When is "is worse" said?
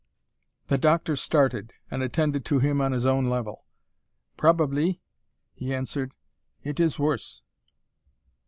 6.79-7.43